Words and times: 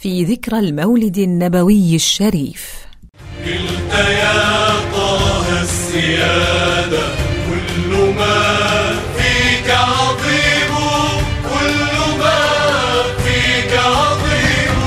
في 0.00 0.24
ذكرى 0.24 0.58
المولد 0.58 1.18
النبوي 1.18 1.94
الشريف. 1.94 2.74
قلت 3.46 3.92
يا 3.94 4.70
طه 4.92 5.62
السيادة 5.62 7.06
كل 7.48 8.14
ما 8.18 8.38
فيك 9.16 9.70
عظيم 9.70 10.74
كل 11.50 12.18
ما 12.20 12.40
فيك 13.24 13.72
عظيم. 13.78 14.78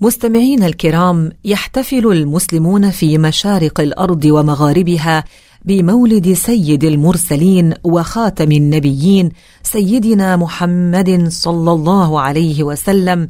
مستمعين 0.00 0.64
الكرام 0.64 1.32
يحتفل 1.44 2.06
المسلمون 2.06 2.90
في 2.90 3.18
مشارق 3.18 3.80
الأرض 3.80 4.24
ومغاربها 4.24 5.24
بمولد 5.64 6.32
سيد 6.32 6.84
المرسلين 6.84 7.74
وخاتم 7.84 8.52
النبيين 8.52 9.30
سيدنا 9.62 10.36
محمد 10.36 11.28
صلى 11.28 11.72
الله 11.72 12.20
عليه 12.20 12.62
وسلم 12.62 13.28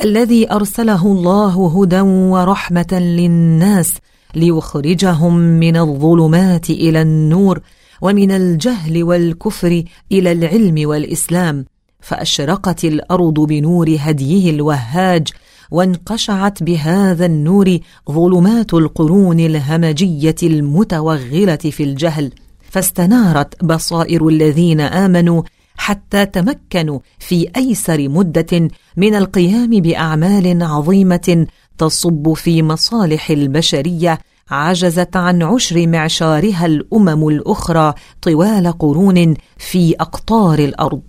الذي 0.00 0.52
أرسله 0.52 1.06
الله 1.06 1.80
هدى 1.80 2.00
ورحمة 2.00 2.92
للناس 2.92 3.94
ليخرجهم 4.34 5.36
من 5.36 5.76
الظلمات 5.76 6.70
إلى 6.70 7.02
النور 7.02 7.60
ومن 8.00 8.30
الجهل 8.30 9.04
والكفر 9.04 9.84
إلى 10.12 10.32
العلم 10.32 10.88
والإسلام. 10.88 11.64
فأشرقت 12.00 12.84
الأرض 12.84 13.40
بنور 13.40 13.96
هديه 13.98 14.50
الوهاج 14.50 15.28
وانقشعت 15.70 16.62
بهذا 16.62 17.26
النور 17.26 17.78
ظلمات 18.10 18.74
القرون 18.74 19.40
الهمجية 19.40 20.34
المتوغلة 20.42 21.56
في 21.56 21.82
الجهل. 21.82 22.32
فاستنارت 22.70 23.64
بصائر 23.64 24.28
الذين 24.28 24.80
آمنوا 24.80 25.42
حتى 25.76 26.26
تمكنوا 26.26 26.98
في 27.18 27.48
أيسر 27.56 28.08
مدة 28.08 28.68
من 28.96 29.14
القيام 29.14 29.70
بأعمال 29.70 30.62
عظيمة 30.62 31.46
تصب 31.78 32.32
في 32.32 32.62
مصالح 32.62 33.30
البشرية 33.30 34.18
عجزت 34.50 35.16
عن 35.16 35.42
عشر 35.42 35.86
معشارها 35.86 36.66
الأمم 36.66 37.28
الأخرى 37.28 37.94
طوال 38.22 38.74
قرون 38.78 39.34
في 39.56 39.94
أقطار 40.00 40.58
الأرض. 40.58 41.02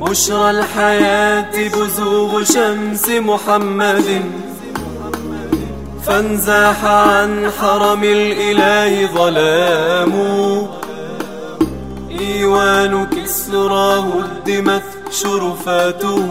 بشرى 0.00 0.50
الحياة 0.50 1.68
بزوغ 1.68 2.44
شمس 2.44 3.08
محمد. 3.08 4.22
فانزاح 6.02 6.84
عن 6.84 7.50
حرم 7.60 8.04
الإله 8.04 9.14
ظلام. 9.14 10.12
إيوان 12.20 13.06
كسرى 13.06 13.98
هدمت 13.98 14.82
شرفاته. 15.10 16.28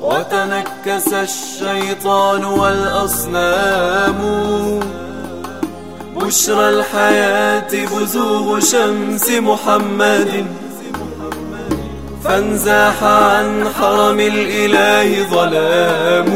وتنكس 0.00 1.12
الشيطان 1.12 2.44
والأصنام. 2.44 4.20
بشرى 6.16 6.68
الحياة 6.68 7.86
بزوغ 7.86 8.60
شمس 8.60 9.30
محمد. 9.30 10.46
فانزاح 12.24 13.04
عن 13.04 13.68
حرم 13.80 14.20
الإله 14.20 15.30
ظلام. 15.30 16.30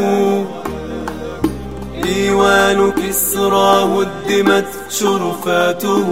إيوان 2.05 2.91
كسرى 2.91 3.83
هدمت 3.83 4.67
شرفاته. 4.89 6.07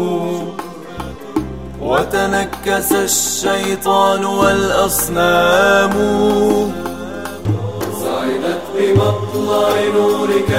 وتنكس 1.81 2.91
الشيطان 2.91 4.25
والأصنام. 4.25 5.93
سعدت 8.03 8.61
بمطلع 8.75 9.69
نورك 9.95 10.51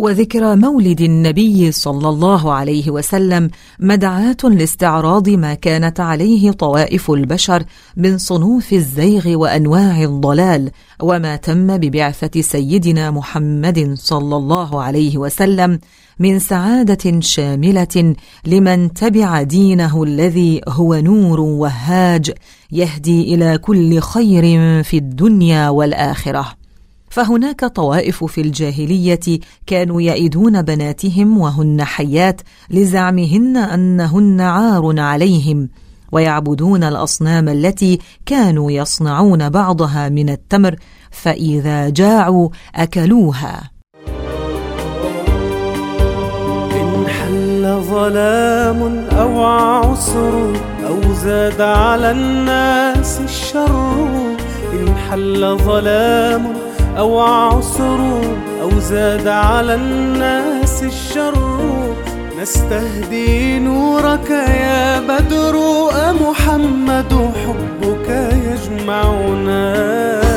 وذكرى 0.00 0.56
مولد 0.56 1.00
النبي 1.00 1.72
صلى 1.72 2.08
الله 2.08 2.52
عليه 2.52 2.90
وسلم 2.90 3.50
مدعاة 3.80 4.36
لاستعراض 4.44 5.28
ما 5.28 5.54
كانت 5.54 6.00
عليه 6.00 6.50
طوائف 6.50 7.10
البشر 7.10 7.64
من 7.96 8.18
صنوف 8.18 8.72
الزيغ 8.72 9.36
وأنواع 9.36 10.02
الضلال 10.02 10.70
وما 11.02 11.36
تم 11.36 11.76
ببعثة 11.76 12.40
سيدنا 12.40 13.10
محمد 13.10 13.94
صلى 13.94 14.36
الله 14.36 14.82
عليه 14.82 15.18
وسلم 15.18 15.78
من 16.18 16.38
سعادة 16.38 17.20
شاملة 17.20 18.14
لمن 18.46 18.92
تبع 18.92 19.42
دينه 19.42 20.02
الذي 20.02 20.60
هو 20.68 20.94
نور 20.94 21.40
وهاج 21.40 22.32
يهدي 22.72 23.34
إلى 23.34 23.58
كل 23.58 24.00
خير 24.00 24.42
في 24.82 24.96
الدنيا 24.96 25.68
والآخرة. 25.68 26.59
فهناك 27.10 27.64
طوائف 27.64 28.24
في 28.24 28.40
الجاهلية 28.40 29.40
كانوا 29.66 30.02
يئدون 30.02 30.62
بناتهم 30.62 31.38
وهن 31.38 31.84
حيات 31.84 32.40
لزعمهن 32.70 33.56
أنهن 33.56 34.40
عار 34.40 35.00
عليهم 35.00 35.68
ويعبدون 36.12 36.84
الأصنام 36.84 37.48
التي 37.48 37.98
كانوا 38.26 38.70
يصنعون 38.70 39.48
بعضها 39.48 40.08
من 40.08 40.28
التمر 40.28 40.76
فإذا 41.10 41.88
جاعوا 41.88 42.48
أكلوها. 42.74 43.70
إن 46.72 47.06
حل 47.08 47.80
ظلام 47.82 49.06
أو 49.12 49.44
عسر 49.44 50.52
أو 50.86 51.14
زاد 51.14 51.60
على 51.60 52.10
الناس 52.10 53.20
الشر 53.20 54.08
إن 54.72 54.94
حل 54.96 55.56
ظلام 55.58 56.69
أو 56.98 57.20
عسر 57.20 58.00
أو 58.62 58.70
زاد 58.80 59.28
على 59.28 59.74
الناس 59.74 60.82
الشر. 60.82 61.60
نستهدي 62.40 63.58
نورك 63.58 64.30
يا 64.30 65.00
بدر 65.00 65.56
أمحمد 66.10 67.32
حبك 67.44 68.08
يجمعنا. 68.32 70.29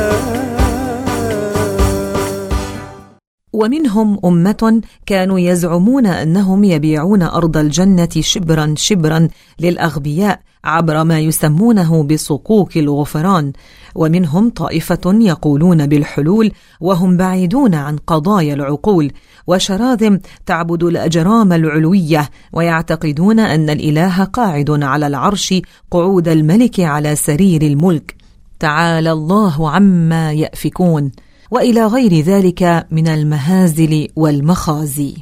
ومنهم 3.54 4.18
أمة 4.24 4.80
كانوا 5.06 5.40
يزعمون 5.40 6.06
أنهم 6.06 6.64
يبيعون 6.64 7.22
أرض 7.22 7.56
الجنة 7.56 8.08
شبرا 8.20 8.74
شبرا 8.76 9.28
للأغبياء 9.60 10.40
عبر 10.64 11.04
ما 11.04 11.20
يسمونه 11.20 12.02
بصكوك 12.02 12.76
الغفران. 12.76 13.52
ومنهم 13.94 14.50
طائفة 14.50 15.00
يقولون 15.06 15.86
بالحلول 15.86 16.52
وهم 16.80 17.16
بعيدون 17.16 17.74
عن 17.74 17.96
قضايا 17.96 18.54
العقول. 18.54 19.12
وشراذم 19.46 20.20
تعبد 20.46 20.82
الأجرام 20.82 21.52
العلوية 21.52 22.30
ويعتقدون 22.52 23.40
أن 23.40 23.70
الإله 23.70 24.24
قاعد 24.24 24.70
على 24.70 25.06
العرش 25.06 25.54
قعود 25.90 26.28
الملك 26.28 26.80
على 26.80 27.16
سرير 27.16 27.62
الملك. 27.62 28.14
تعالى 28.60 29.12
الله 29.12 29.70
عما 29.70 30.32
يأفكون. 30.32 31.10
وإلى 31.50 31.86
غير 31.86 32.12
ذلك 32.20 32.86
من 32.90 33.08
المهازل 33.08 34.08
والمخازي. 34.16 35.14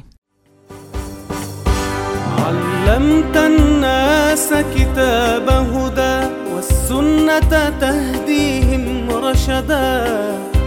علمت 2.37 3.37
الناس 3.37 4.49
كتاب 4.75 5.49
هدى 5.49 6.29
والسنة 6.55 7.69
تهديهم 7.79 9.09
رشدا. 9.11 9.87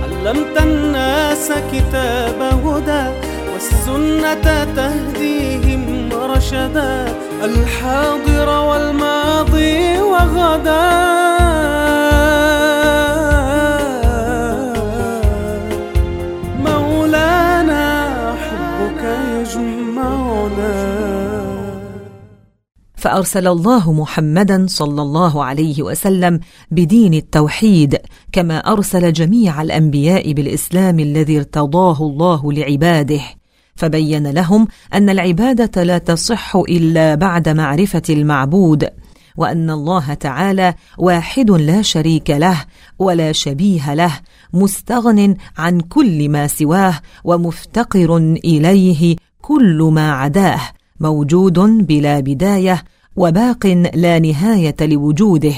علمت 0.03 0.63
الناس 0.63 1.53
كتاب 1.73 2.43
هدى 2.43 3.05
والسنة 3.53 4.65
تهديهم 4.77 6.09
رشدا. 6.13 7.15
الحاضر 7.45 8.49
والماضي 8.49 10.01
وغدا. 10.01 11.36
يجمعنا. 19.47 20.97
فأرسل 22.97 23.49
الله 23.49 23.93
محمدا 23.93 24.67
صلى 24.69 25.03
الله 25.03 25.45
عليه 25.45 25.83
وسلم 25.83 26.41
بدين 26.71 27.15
التوحيد 27.15 27.99
كما 28.33 28.59
أرسل 28.59 29.13
جميع 29.13 29.63
الأنبياء 29.63 30.33
بالإسلام 30.33 31.01
الذي 31.01 31.37
ارتضاه 31.37 31.99
الله 32.01 32.53
لعباده. 32.53 33.21
فبين 33.77 34.27
لهم 34.27 34.69
أن 34.95 35.11
العبادة 35.11 35.83
لا 35.83 35.99
تصح 35.99 36.57
إلا 36.57 37.15
بعد 37.15 37.49
معرفة 37.49 38.03
المعبود 38.11 38.89
وأن 39.37 39.71
الله 39.71 40.15
تعالى 40.15 40.75
واحد 40.99 41.51
لا 41.51 41.83
شريك 41.83 42.31
له 42.31 42.65
ولا 42.99 43.33
شبيه 43.33 43.95
له 43.95 44.13
مستغن 44.53 45.37
عن 45.59 45.81
كل 45.81 46.29
ما 46.29 46.47
سواه 46.47 47.01
ومفتقر 47.25 48.17
إليه 48.45 49.17
كل 49.47 49.91
ما 49.93 50.13
عداه 50.13 50.61
موجود 51.01 51.59
بلا 51.59 52.21
بداية 52.21 52.85
وباق 53.17 53.67
لا 53.95 54.19
نهاية 54.19 54.77
لوجوده. 54.81 55.55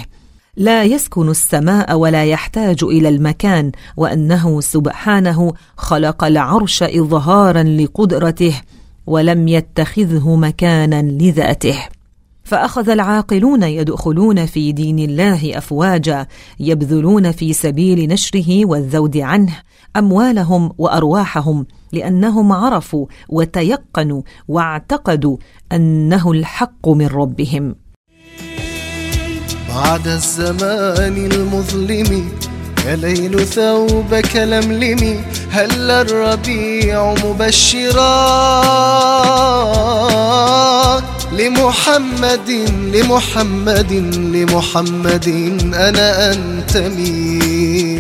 لا 0.57 0.85
يسكن 0.85 1.29
السماء 1.29 1.95
ولا 1.95 2.25
يحتاج 2.25 2.85
إلى 2.85 3.09
المكان 3.09 3.73
وأنه 3.97 4.61
سبحانه 4.61 5.53
خلق 5.77 6.25
العرش 6.25 6.83
اظهارا 6.83 7.63
لقدرته 7.63 8.61
ولم 9.07 9.49
يتخذه 9.49 10.37
مكانا 10.37 11.03
لذاته. 11.03 11.79
فأخذ 12.45 12.91
العاقلون 12.91 13.63
يدخلون 13.63 14.47
في 14.47 14.73
دين 14.73 14.99
الله 14.99 15.59
افواجا 15.59 16.27
يبذلون 16.61 17.33
في 17.33 17.53
سبيل 17.53 18.09
نشره 18.09 18.67
والذود 18.67 19.17
عنه 19.17 19.59
أموالهم 19.97 20.73
وأرواحهم 20.79 21.67
لأنهم 21.93 22.53
عرفوا 22.53 23.07
وتيقنوا 23.29 24.23
واعتقدوا 24.49 25.37
أنه 25.73 26.33
الحق 26.33 26.89
من 26.89 27.07
ربهم. 27.07 27.75
بعد 29.75 30.09
الزمان 30.09 31.17
المظلم 31.33 32.31
يا 32.87 32.97
ليل 32.97 33.47
ثوبك 33.47 34.37
لملمي 34.37 35.21
هل 35.51 35.91
الربيع 35.91 37.15
مبشرا؟ 37.25 38.19
لمحمد 41.33 42.51
لمحمد 42.95 43.93
لمحمد 44.35 45.29
أنا 45.75 46.33
أنتمي. 46.33 47.98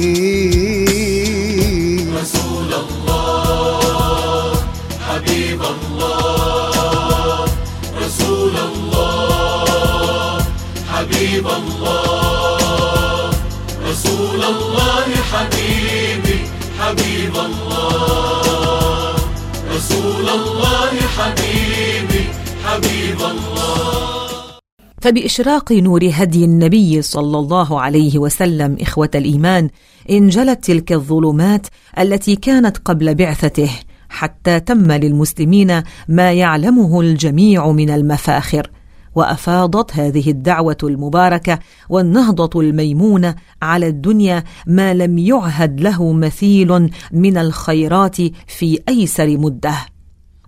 فبإشراق 25.01 25.73
نور 25.73 26.11
هدي 26.13 26.45
النبي 26.45 27.03
صلى 27.03 27.39
الله 27.39 27.81
عليه 27.81 28.19
وسلم 28.19 28.77
إخوة 28.81 29.11
الإيمان 29.15 29.69
انجلت 30.11 30.65
تلك 30.65 30.93
الظلمات 30.93 31.67
التي 31.99 32.37
كانت 32.37 32.79
قبل 32.79 33.15
بعثته 33.15 33.71
حتى 34.09 34.61
تم 34.61 34.93
للمسلمين 34.93 35.83
ما 36.09 36.33
يعلمه 36.33 37.01
الجميع 37.01 37.73
من 37.73 37.91
المفاخر. 37.91 38.71
وأفاضت 39.15 39.97
هذه 39.97 40.31
الدعوة 40.31 40.77
المباركة 40.83 41.59
والنهضة 41.89 42.61
الميمونة 42.61 43.35
على 43.63 43.87
الدنيا 43.89 44.45
ما 44.67 44.95
لم 44.95 45.19
يعهد 45.19 45.81
له 45.81 46.13
مثيل 46.13 46.91
من 47.13 47.39
الخيرات 47.39 48.17
في 48.47 48.79
أيسر 48.89 49.39
مدة. 49.39 49.75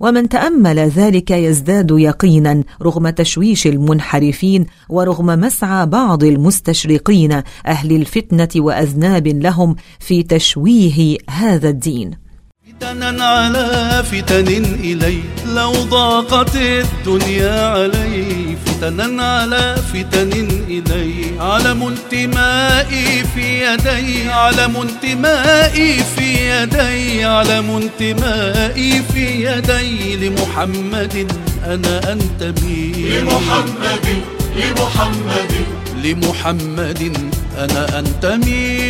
ومن 0.00 0.28
تأمل 0.28 0.78
ذلك 0.78 1.30
يزداد 1.30 1.90
يقينا 1.90 2.62
رغم 2.82 3.08
تشويش 3.08 3.66
المنحرفين 3.66 4.66
ورغم 4.88 5.26
مسعى 5.26 5.86
بعض 5.86 6.24
المستشرقين 6.24 7.42
أهل 7.66 7.92
الفتنة 7.92 8.48
وأذناب 8.56 9.28
لهم 9.28 9.76
في 9.98 10.22
تشويه 10.22 11.18
هذا 11.30 11.68
الدين. 11.68 12.29
فتنا 12.80 13.24
على 13.24 14.04
فتن 14.12 14.48
إلي 14.84 15.20
لو 15.54 15.72
ضاقت 15.72 16.56
الدنيا 16.56 17.66
علي. 17.66 18.56
فتنا 18.66 19.22
على 19.22 19.76
فتن 19.92 20.32
إلي 20.68 21.14
علم 21.40 21.82
انتمائي 21.82 23.24
في 23.34 23.64
يدي 23.64 24.30
علم 24.30 24.76
انتمائي 24.76 26.04
في 26.16 26.26
يدي 26.50 27.24
علم 27.24 27.70
انتمائي 27.70 29.02
في 29.12 29.44
يدي. 29.44 30.16
لمحمد 30.16 31.32
أنا 31.66 32.12
أنتمي 32.12 32.92
لمحمد 32.96 34.06
لمحمد. 34.56 35.52
لمحمد 36.04 37.16
أنا 37.58 37.98
أنتمي 37.98 38.80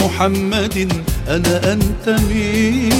لمحمد 0.00 0.92
أنا 1.28 1.72
أنتمي 1.72 2.90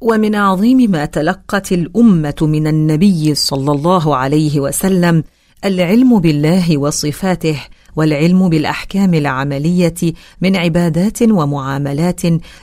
ومن 0.00 0.34
عظيم 0.34 0.90
ما 0.90 1.04
تلقت 1.04 1.72
الأمة 1.72 2.34
من 2.40 2.66
النبي 2.66 3.34
صلى 3.34 3.72
الله 3.72 4.16
عليه 4.16 4.60
وسلم 4.60 5.24
العلم 5.64 6.20
بالله 6.20 6.78
وصفاته 6.78 7.60
والعلم 7.96 8.48
بالأحكام 8.48 9.14
العملية 9.14 9.94
من 10.40 10.56
عبادات 10.56 11.22
ومعاملات 11.22 12.20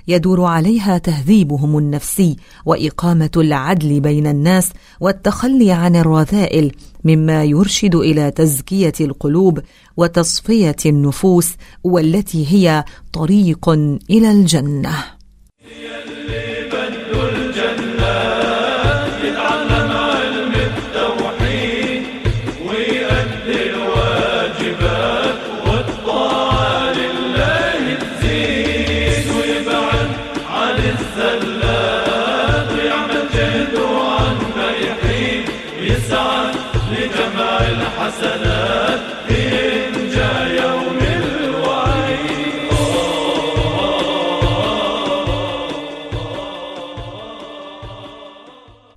يدور 0.08 0.44
عليها 0.44 0.98
تهذيبهم 0.98 1.78
النفسي 1.78 2.38
وإقامة 2.66 3.32
العدل 3.38 4.00
بين 4.00 4.28
الناس 4.28 4.70
والتخلي 5.00 5.72
عن 5.72 5.96
الرذائل 5.96 6.72
مما 7.06 7.44
يرشد 7.44 7.96
إلى 7.96 8.32
تزكية 8.32 8.94
القلوب 9.02 9.60
وتصفية 9.98 10.76
النفوس 10.86 11.54
والتي 11.84 12.48
هي 12.54 12.86
طريق 13.14 13.70
إلى 14.10 14.32
الجنة. 14.32 15.23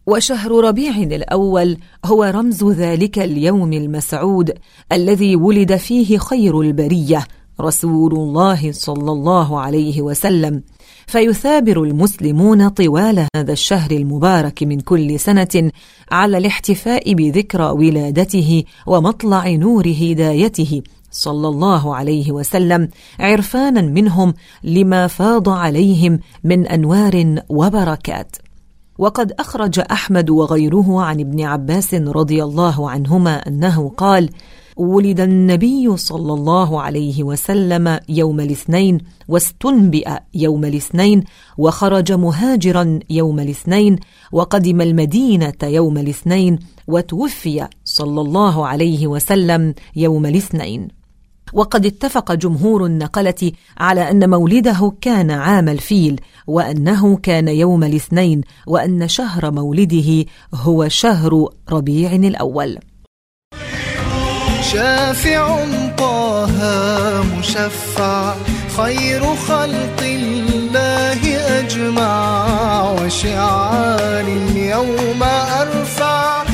وشهر 0.06 0.64
ربيع 0.64 0.96
الأول 0.96 1.76
هو 2.04 2.24
رمز 2.24 2.64
ذلك 2.64 3.18
اليوم 3.18 3.72
المسعود 3.72 4.54
الذي 4.92 5.36
ولد 5.36 5.76
فيه 5.76 6.18
خير 6.18 6.60
البرية 6.60 7.26
رسول 7.60 8.12
الله 8.12 8.72
صلى 8.72 9.12
الله 9.12 9.60
عليه 9.60 10.02
وسلم. 10.02 10.62
فيثابر 11.06 11.82
المسلمون 11.82 12.68
طوال 12.68 13.26
هذا 13.36 13.52
الشهر 13.52 13.90
المبارك 13.90 14.62
من 14.62 14.80
كل 14.80 15.20
سنة 15.20 15.70
على 16.10 16.38
الاحتفاء 16.38 17.14
بذكرى 17.14 17.70
ولادته 17.70 18.64
ومطلع 18.86 19.48
نور 19.48 19.88
هدايته 19.88 20.82
صلى 21.10 21.48
الله 21.48 21.96
عليه 21.96 22.32
وسلم 22.32 22.88
عرفانا 23.20 23.80
منهم 23.80 24.34
لما 24.64 25.06
فاض 25.06 25.48
عليهم 25.48 26.20
من 26.44 26.66
أنوار 26.66 27.42
وبركات. 27.48 28.36
وقد 28.98 29.32
أخرج 29.32 29.78
أحمد 29.78 30.30
وغيره 30.30 31.00
عن 31.02 31.20
ابن 31.20 31.40
عباس 31.40 31.94
رضي 31.94 32.44
الله 32.44 32.90
عنهما 32.90 33.48
أنه 33.48 33.88
قال 33.96 34.30
ولد 34.76 35.20
النبي 35.20 35.96
صلى 35.96 36.32
الله 36.32 36.80
عليه 36.80 37.22
وسلم 37.24 38.00
يوم 38.08 38.40
الاثنين 38.40 38.98
واستنبئ 39.28 40.08
يوم 40.34 40.64
الاثنين 40.64 41.24
وخرج 41.58 42.12
مهاجرا 42.12 42.98
يوم 43.10 43.40
الاثنين 43.40 43.96
وقدم 44.32 44.80
المدينة 44.80 45.54
يوم 45.62 45.98
الاثنين 45.98 46.58
وتوفي 46.88 47.68
صلى 47.84 48.20
الله 48.20 48.66
عليه 48.66 49.06
وسلم 49.06 49.74
يوم 49.96 50.26
الاثنين 50.26 50.88
وقد 51.52 51.86
اتفق 51.86 52.32
جمهور 52.32 52.86
النقلة 52.86 53.52
على 53.78 54.10
أن 54.10 54.30
مولده 54.30 54.92
كان 55.00 55.30
عام 55.30 55.68
الفيل 55.68 56.20
وأنه 56.46 57.16
كان 57.16 57.48
يوم 57.48 57.84
الاثنين 57.84 58.40
وأن 58.66 59.08
شهر 59.08 59.50
مولده 59.50 60.24
هو 60.54 60.88
شهر 60.88 61.48
ربيع 61.72 62.12
الأول. 62.12 62.78
شافع 64.72 65.64
طه 65.98 66.52
مشفع 67.38 68.34
خير 68.76 69.22
خلق 69.36 70.00
الله 70.02 71.20
أجمع 71.58 72.90
وشعار 72.90 74.20
اليوم 74.20 75.22
أرفع. 75.62 76.45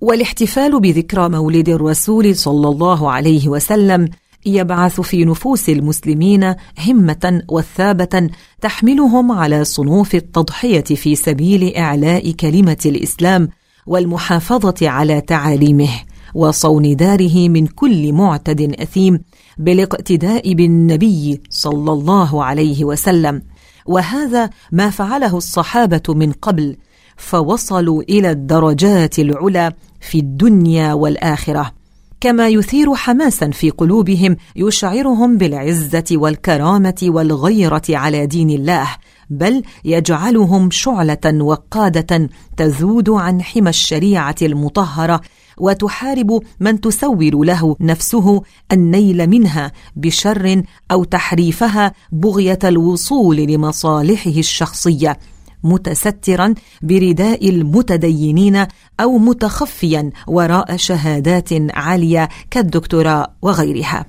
والاحتفال 0.00 0.80
بذكرى 0.80 1.28
مولد 1.28 1.68
الرسول 1.68 2.36
صلى 2.36 2.68
الله 2.68 3.10
عليه 3.10 3.48
وسلم 3.48 4.08
يبعث 4.46 5.00
في 5.00 5.24
نفوس 5.24 5.68
المسلمين 5.68 6.54
همة 6.86 7.42
وثابة 7.48 8.30
تحملهم 8.60 9.32
على 9.32 9.64
صنوف 9.64 10.14
التضحية 10.14 10.84
في 10.84 11.14
سبيل 11.14 11.74
إعلاء 11.74 12.30
كلمة 12.30 12.78
الإسلام 12.86 13.48
والمحافظة 13.86 14.88
على 14.88 15.20
تعاليمه 15.20 15.88
وصون 16.34 16.96
داره 16.96 17.48
من 17.48 17.66
كل 17.66 18.12
معتد 18.12 18.80
أثيم 18.80 19.20
بالاقتداء 19.58 20.54
بالنبي 20.54 21.40
صلى 21.50 21.92
الله 21.92 22.44
عليه 22.44 22.84
وسلم. 22.84 23.42
وهذا 23.86 24.50
ما 24.72 24.90
فعله 24.90 25.36
الصحابة 25.36 26.02
من 26.08 26.32
قبل 26.32 26.76
فوصلوا 27.16 28.02
إلى 28.02 28.30
الدرجات 28.30 29.18
العلى 29.18 29.72
في 30.00 30.18
الدنيا 30.18 30.92
والآخرة. 30.92 31.72
كما 32.20 32.48
يثير 32.48 32.94
حماسا 32.94 33.50
في 33.50 33.70
قلوبهم 33.70 34.36
يشعرهم 34.56 35.38
بالعزة 35.38 36.04
والكرامة 36.12 36.94
والغيرة 37.02 37.82
على 37.90 38.26
دين 38.26 38.50
الله 38.50 38.88
بل 39.30 39.62
يجعلهم 39.84 40.70
شعلة 40.70 41.42
وقادة 41.42 42.28
تذود 42.56 43.10
عن 43.10 43.42
حمى 43.42 43.70
الشريعة 43.70 44.36
المطهرة 44.42 45.20
وتحارب 45.58 46.40
من 46.60 46.80
تسول 46.80 47.46
له 47.46 47.76
نفسه 47.80 48.42
النيل 48.72 49.26
منها 49.26 49.72
بشر 49.96 50.62
أو 50.90 51.04
تحريفها 51.04 51.92
بغية 52.12 52.58
الوصول 52.64 53.36
لمصالحه 53.36 54.30
الشخصية. 54.30 55.18
متسترا 55.64 56.54
برداء 56.82 57.48
المتدينين 57.48 58.66
أو 59.00 59.18
متخفيا 59.18 60.10
وراء 60.26 60.76
شهادات 60.76 61.48
عالية 61.70 62.28
كالدكتوراه 62.50 63.34
وغيرها. 63.42 64.06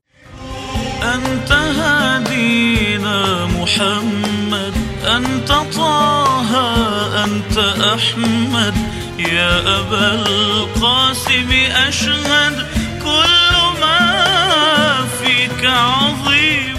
أنت 1.04 1.52
هادينا 1.52 3.46
محمد 3.46 4.74
أنت 5.06 5.48
طه 5.76 6.52
أنت 7.24 7.58
أحمد. 7.96 8.74
يا 9.20 9.80
أبا 9.80 10.14
القاسم 10.14 11.52
أشهد 11.88 12.56
كل 13.04 13.56
ما 13.82 14.00
فيك 15.22 15.66
عظيم. 15.66 16.78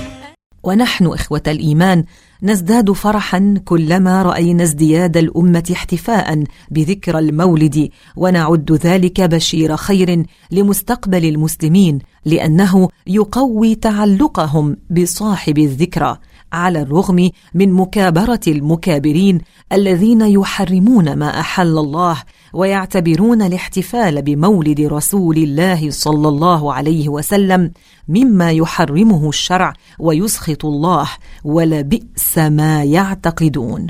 ونحن 0.63 1.07
إخوة 1.07 1.43
الإيمان 1.47 2.05
نزداد 2.43 2.93
فرحا 2.93 3.61
كلما 3.65 4.23
رأينا 4.23 4.63
ازدياد 4.63 5.17
الأمة 5.17 5.71
احتفاء 5.73 6.45
بذكرى 6.71 7.19
المولد 7.19 7.89
ونعد 8.17 8.73
ذلك 8.73 9.21
بشير 9.21 9.77
خير 9.77 10.27
لمستقبل 10.51 11.25
المسلمين 11.25 11.99
لأنه 12.25 12.89
يقوي 13.07 13.75
تعلقهم 13.75 14.77
بصاحب 14.91 15.59
الذكرى. 15.59 16.19
على 16.53 16.83
الرغم 16.83 17.31
من 17.55 17.73
مكابرة 17.73 18.41
المكابرين 18.49 19.41
الذين 19.73 20.21
يحرمون 20.21 21.17
ما 21.17 21.41
أحل 21.41 21.79
الله 21.79 22.17
ويعتبرون 22.53 23.43
الاحتفال 23.43 24.23
بمولد 24.23 24.81
رسول 24.81 25.37
الله 25.37 25.91
صلى 25.91 26.29
الله 26.29 26.75
عليه 26.75 27.09
وسلم 27.09 27.73
مما 28.09 28.51
يحرمه 28.51 29.29
الشرع 29.29 29.73
ويسخط 29.99 30.65
الله 30.65 31.09
ولبئس 31.45 32.39
ما 32.39 32.85
يعتقدون. 32.85 33.87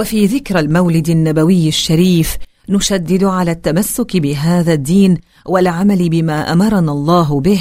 وفي 0.00 0.26
ذكرى 0.26 0.60
المولد 0.60 1.08
النبوي 1.08 1.68
الشريف 1.68 2.36
نشدد 2.68 3.24
على 3.24 3.50
التمسك 3.50 4.16
بهذا 4.16 4.72
الدين 4.72 5.16
والعمل 5.46 6.08
بما 6.08 6.52
أمرنا 6.52 6.92
الله 6.92 7.40
به 7.40 7.60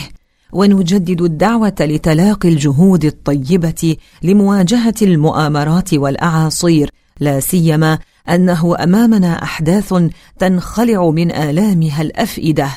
ونجدد 0.54 1.22
الدعوة 1.22 1.76
لتلاقي 1.80 2.50
الجهود 2.50 3.06
الطيبة 3.06 3.98
لمواجهة 4.24 4.94
المؤامرات 5.02 5.94
والأعاصير 5.94 6.90
لا 7.20 7.40
سيما 7.40 8.00
أنه 8.30 8.76
أمامنا 8.84 9.44
أحداث 9.44 9.94
تنخلع 10.40 11.10
من 11.10 11.32
آلامها 11.32 12.02
الأفئدة. 12.02 12.70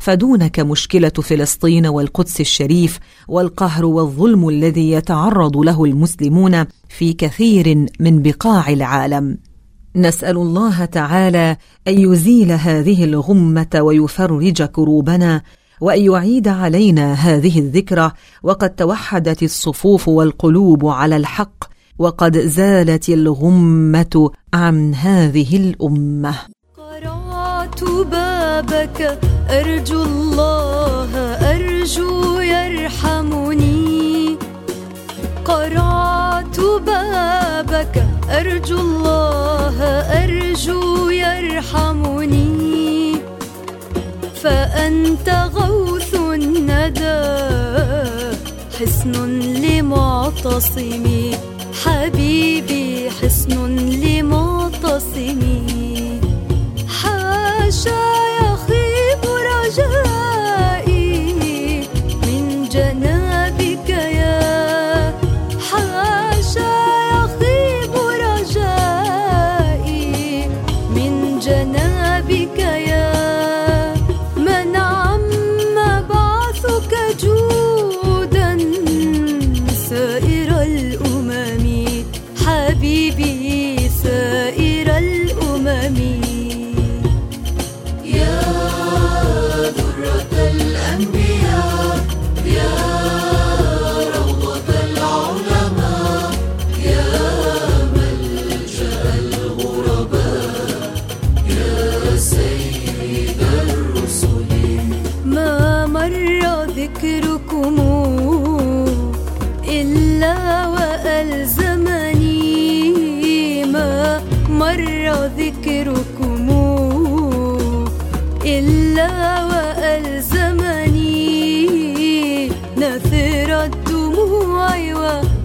فدونك 0.00 0.60
مشكلة 0.60 1.08
فلسطين 1.08 1.86
والقدس 1.86 2.40
الشريف 2.40 2.98
والقهر 3.28 3.84
والظلم 3.84 4.48
الذي 4.48 4.90
يتعرض 4.90 5.56
له 5.56 5.84
المسلمون 5.84 6.64
في 6.88 7.12
كثير 7.12 7.86
من 8.00 8.22
بقاع 8.22 8.68
العالم. 8.68 9.38
نسأل 9.96 10.36
الله 10.36 10.84
تعالى 10.84 11.56
أن 11.88 11.98
يزيل 11.98 12.52
هذه 12.52 13.04
الغمة 13.04 13.80
ويفرج 13.80 14.62
كروبنا 14.62 15.42
وأن 15.80 16.00
يعيد 16.00 16.48
علينا 16.48 17.12
هذه 17.12 17.58
الذكرى 17.58 18.12
وقد 18.42 18.70
توحدت 18.70 19.42
الصفوف 19.42 20.08
والقلوب 20.08 20.86
على 20.86 21.16
الحق 21.16 21.64
وقد 21.98 22.38
زالت 22.38 23.08
الغمة 23.08 24.30
عن 24.54 24.94
هذه 24.94 25.56
الأمة. 25.56 26.34
قرعت 27.70 27.84
بابك 28.10 29.18
أرجو 29.50 30.02
الله 30.02 31.10
أرجو 31.54 32.40
يرحمني. 32.40 34.36
قرعت 35.44 36.60
بابك 36.60 38.06
أرجو 38.30 38.80
الله 38.80 39.76
أرجو 40.22 41.10
يرحمني. 41.10 42.50
فأنت 44.42 45.28
غوث 45.54 46.14
الندى 46.14 47.20
حصن 48.78 49.12
لمعتصمي. 49.62 51.36
حبيبي 51.84 53.10
حصن 53.10 53.76
لمعتصمي. 54.04 55.79
جنابك 71.50 72.58
يا 72.58 72.89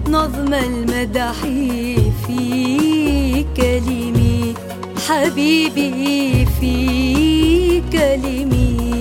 ونظم 0.06 0.54
المدح 0.54 1.32
في 2.26 3.44
كلمي 3.56 4.54
حبيبي 5.08 6.46
في 6.60 7.82
كلمي. 7.92 8.95